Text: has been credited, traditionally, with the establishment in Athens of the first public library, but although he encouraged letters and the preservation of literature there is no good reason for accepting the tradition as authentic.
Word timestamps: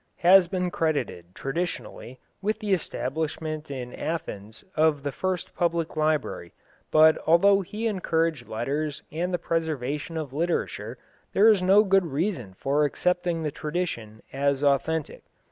has 0.25 0.47
been 0.47 0.71
credited, 0.71 1.27
traditionally, 1.35 2.19
with 2.41 2.57
the 2.57 2.73
establishment 2.73 3.69
in 3.69 3.93
Athens 3.93 4.65
of 4.75 5.03
the 5.03 5.11
first 5.11 5.53
public 5.53 5.95
library, 5.95 6.55
but 6.89 7.19
although 7.27 7.61
he 7.61 7.85
encouraged 7.85 8.47
letters 8.47 9.03
and 9.11 9.31
the 9.31 9.37
preservation 9.37 10.17
of 10.17 10.33
literature 10.33 10.97
there 11.33 11.47
is 11.49 11.61
no 11.61 11.83
good 11.83 12.07
reason 12.07 12.55
for 12.55 12.83
accepting 12.83 13.43
the 13.43 13.51
tradition 13.51 14.23
as 14.33 14.63
authentic. 14.63 15.21